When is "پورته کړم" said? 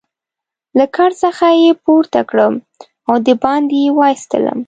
1.83-2.53